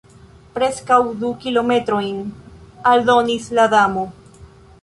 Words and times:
"Preskaŭ 0.53 0.97
du 1.23 1.29
kilometrojn," 1.43 2.17
aldonis 2.93 3.49
la 3.61 3.71
Damo. 3.75 4.09